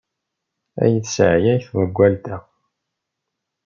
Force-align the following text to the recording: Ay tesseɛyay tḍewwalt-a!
Ay 0.83 0.95
tesseɛyay 1.03 1.59
tḍewwalt-a! 1.65 2.37